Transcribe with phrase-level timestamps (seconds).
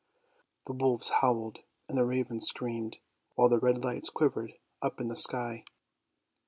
[0.65, 2.97] The wolves howled and the ravens screamed,
[3.35, 5.63] while the red lights quivered up in the sky.